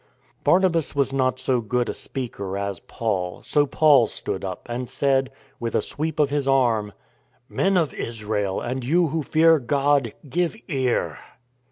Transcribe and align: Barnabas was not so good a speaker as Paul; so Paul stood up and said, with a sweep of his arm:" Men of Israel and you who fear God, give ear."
Barnabas 0.43 0.95
was 0.95 1.13
not 1.13 1.39
so 1.39 1.61
good 1.61 1.87
a 1.87 1.93
speaker 1.93 2.57
as 2.57 2.79
Paul; 2.79 3.43
so 3.43 3.67
Paul 3.67 4.07
stood 4.07 4.43
up 4.43 4.67
and 4.67 4.89
said, 4.89 5.29
with 5.59 5.75
a 5.75 5.81
sweep 5.83 6.19
of 6.19 6.31
his 6.31 6.47
arm:" 6.47 6.93
Men 7.47 7.77
of 7.77 7.93
Israel 7.93 8.59
and 8.61 8.83
you 8.83 9.09
who 9.09 9.21
fear 9.21 9.59
God, 9.59 10.11
give 10.27 10.55
ear." 10.67 11.19